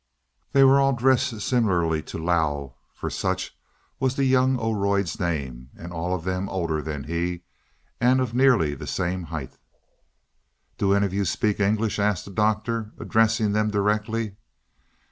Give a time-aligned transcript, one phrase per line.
[0.53, 3.55] They were all dressed similarly to Lao for such
[3.99, 7.43] was the young Oroid's name and all of them older than he,
[7.99, 9.59] and of nearly the same height.
[10.79, 14.37] "Do any of you speak English?" asked the Doctor, addressing them directly.